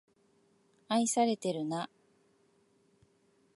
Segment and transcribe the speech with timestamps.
[0.87, 1.87] 愛されてるな